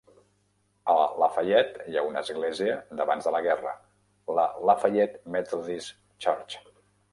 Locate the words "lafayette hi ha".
1.23-2.03